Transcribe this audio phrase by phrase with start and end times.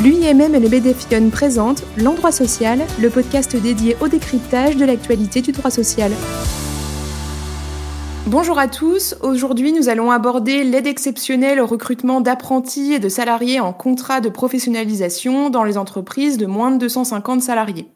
[0.00, 5.50] L'UIMM et le BDFION présentent L'Endroit Social, le podcast dédié au décryptage de l'actualité du
[5.50, 6.12] droit social.
[8.26, 13.58] Bonjour à tous, aujourd'hui nous allons aborder l'aide exceptionnelle au recrutement d'apprentis et de salariés
[13.58, 17.88] en contrat de professionnalisation dans les entreprises de moins de 250 salariés.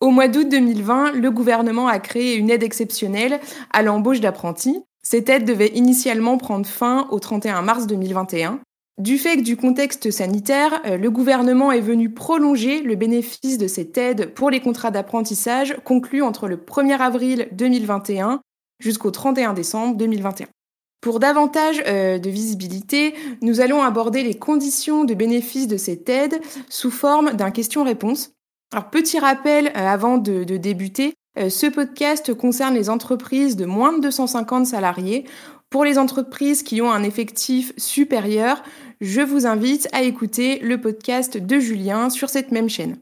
[0.00, 3.40] Au mois d'août 2020, le gouvernement a créé une aide exceptionnelle
[3.72, 4.82] à l'embauche d'apprentis.
[5.02, 8.60] Cette aide devait initialement prendre fin au 31 mars 2021.
[8.98, 13.98] Du fait du contexte sanitaire, euh, le gouvernement est venu prolonger le bénéfice de cette
[13.98, 18.40] aide pour les contrats d'apprentissage conclus entre le 1er avril 2021
[18.80, 20.46] jusqu'au 31 décembre 2021.
[21.02, 26.40] Pour davantage euh, de visibilité, nous allons aborder les conditions de bénéfice de cette aide
[26.70, 28.32] sous forme d'un question-réponse.
[28.72, 31.12] Alors petit rappel euh, avant de, de débuter,
[31.50, 35.26] ce podcast concerne les entreprises de moins de 250 salariés.
[35.68, 38.62] Pour les entreprises qui ont un effectif supérieur,
[39.00, 42.98] je vous invite à écouter le podcast de Julien sur cette même chaîne.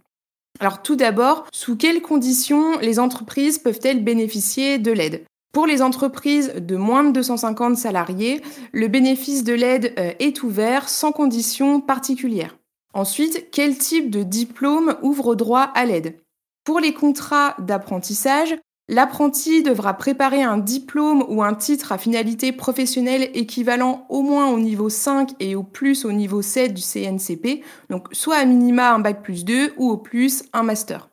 [0.60, 5.24] Alors tout d'abord, sous quelles conditions les entreprises peuvent-elles bénéficier de l'aide?
[5.52, 8.40] Pour les entreprises de moins de 250 salariés,
[8.72, 12.56] le bénéfice de l'aide euh, est ouvert sans conditions particulières.
[12.92, 16.18] Ensuite, quel type de diplôme ouvre droit à l'aide?
[16.64, 18.56] Pour les contrats d'apprentissage,
[18.88, 24.58] L'apprenti devra préparer un diplôme ou un titre à finalité professionnelle équivalent au moins au
[24.58, 28.98] niveau 5 et au plus au niveau 7 du CNCP, donc soit à minima un
[28.98, 31.08] bac plus 2 ou au plus un master.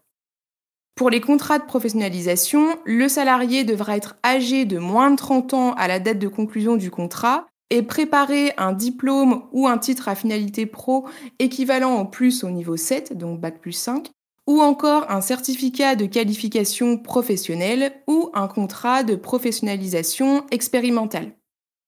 [0.95, 5.73] Pour les contrats de professionnalisation, le salarié devra être âgé de moins de 30 ans
[5.75, 10.15] à la date de conclusion du contrat et préparer un diplôme ou un titre à
[10.15, 11.07] finalité pro
[11.39, 14.11] équivalent au plus au niveau 7, donc bac plus 5,
[14.51, 21.31] ou encore un certificat de qualification professionnelle ou un contrat de professionnalisation expérimentale.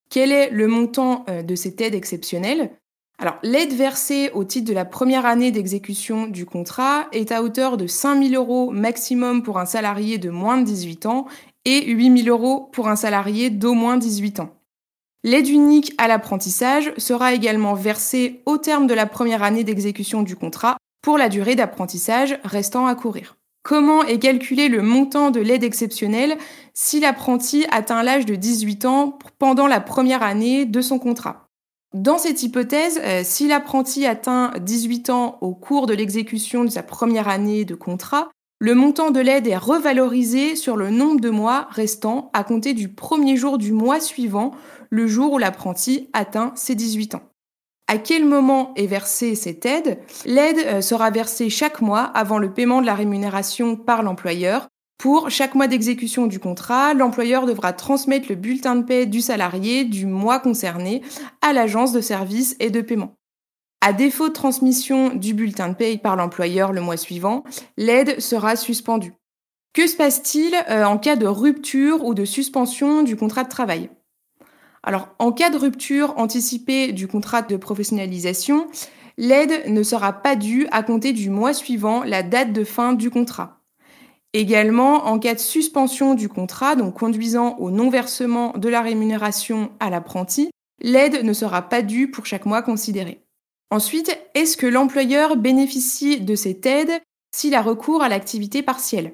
[0.09, 2.72] Quel est le montant euh, de cette aide exceptionnelle?
[3.41, 7.86] L'aide versée au titre de la première année d'exécution du contrat est à hauteur de
[7.86, 11.25] 5 000 euros maximum pour un salarié de moins de 18 ans
[11.66, 14.56] et 8 000 euros pour un salarié d'au moins 18 ans.
[15.25, 20.38] L'aide unique à l'apprentissage sera également versée au terme de la première année d'exécution du
[20.38, 23.36] contrat pour la durée d'apprentissage restant à courir.
[23.62, 26.38] Comment est calculé le montant de l'aide exceptionnelle
[26.74, 31.47] si l'apprenti atteint l'âge de 18 ans pendant la première année de son contrat?
[31.94, 36.81] Dans cette hypothèse, euh, si l'apprenti atteint 18 ans au cours de l'exécution de sa
[36.81, 41.68] première année de contrat, le montant de l'aide est revalorisé sur le nombre de mois
[41.70, 44.52] restants à compter du premier jour du mois suivant,
[44.90, 47.33] le jour où l'apprenti atteint ses 18 ans.
[47.94, 52.52] À quel moment est versée cette aide L'aide euh, sera versée chaque mois avant le
[52.52, 54.68] paiement de la rémunération par l'employeur.
[54.98, 59.86] Pour chaque mois d'exécution du contrat, l'employeur devra transmettre le bulletin de paie du salarié
[59.86, 61.03] du mois concerné
[61.44, 63.14] à l'agence de services et de paiement.
[63.80, 67.44] À défaut de transmission du bulletin de paie par l'employeur le mois suivant,
[67.78, 69.14] l'aide sera suspendue.
[69.76, 73.92] Que se passe-t-il euh, en cas de rupture ou de suspension du contrat de travail?
[74.84, 78.68] Alors, en cas de rupture anticipée du contrat de professionnalisation,
[79.18, 83.10] l'aide ne sera pas due à compter du mois suivant la date de fin du
[83.10, 83.62] contrat.
[84.34, 89.90] Également, en cas de suspension du contrat, donc conduisant au non-versement de la rémunération à
[89.90, 90.50] l'apprenti,
[90.82, 93.24] l'aide ne sera pas due pour chaque mois considéré.
[93.70, 96.92] Ensuite, est-ce que l'employeur bénéficie de cette aide
[97.34, 99.14] s'il a recours à l'activité partielle?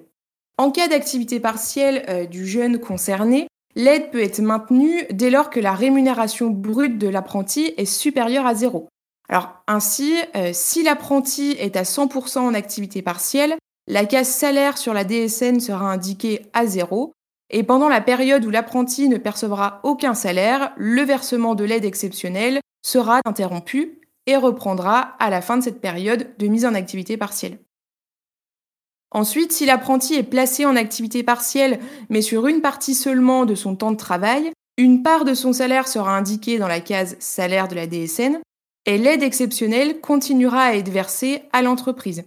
[0.58, 5.60] En cas d'activité partielle euh, du jeune concerné, L'aide peut être maintenue dès lors que
[5.60, 8.90] la rémunération brute de l'apprenti est supérieure à zéro.
[9.30, 13.56] Alors ainsi, euh, si l'apprenti est à 100% en activité partielle,
[13.88, 17.14] la case salaire sur la DSN sera indiquée à zéro.
[17.52, 22.60] Et pendant la période où l'apprenti ne percevra aucun salaire, le versement de l'aide exceptionnelle
[22.86, 27.58] sera interrompu et reprendra à la fin de cette période de mise en activité partielle.
[29.12, 33.76] Ensuite, si l'apprenti est placé en activité partielle, mais sur une partie seulement de son
[33.76, 37.76] temps de travail, une part de son salaire sera indiquée dans la case salaire de
[37.76, 38.40] la DSN
[38.86, 42.24] et l'aide exceptionnelle continuera à être versée à l'entreprise,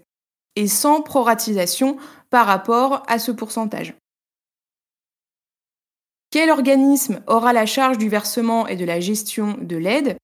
[0.54, 1.96] et sans proratisation
[2.30, 3.94] par rapport à ce pourcentage.
[6.30, 10.16] Quel organisme aura la charge du versement et de la gestion de l'aide?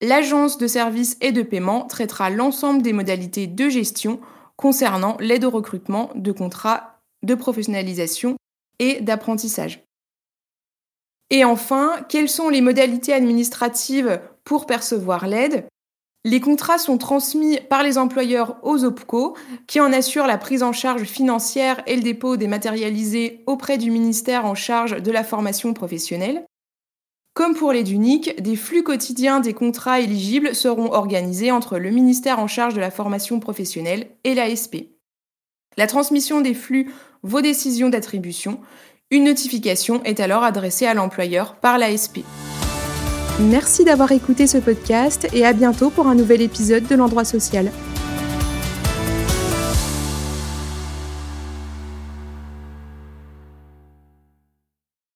[0.00, 4.20] L'agence de services et de paiement traitera l'ensemble des modalités de gestion
[4.56, 8.36] concernant l'aide au recrutement de contrats de professionnalisation
[8.78, 9.84] et d'apprentissage.
[11.30, 15.66] Et enfin, quelles sont les modalités administratives pour percevoir l'aide?
[16.24, 19.36] Les contrats sont transmis par les employeurs aux OPCO,
[19.66, 24.44] qui en assurent la prise en charge financière et le dépôt dématérialisé auprès du ministère
[24.44, 26.44] en charge de la formation professionnelle.
[27.36, 32.38] Comme pour les DUNIC, des flux quotidiens des contrats éligibles seront organisés entre le ministère
[32.38, 34.76] en charge de la formation professionnelle et l'ASP.
[35.76, 36.90] La transmission des flux
[37.22, 38.58] vos décisions d'attribution.
[39.10, 42.20] Une notification est alors adressée à l'employeur par l'ASP.
[43.38, 47.70] Merci d'avoir écouté ce podcast et à bientôt pour un nouvel épisode de l'endroit social.